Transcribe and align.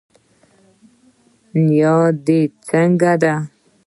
نيا 1.65 1.95
دي 2.25 2.39
څنګه 2.67 3.13
ده 3.21 3.33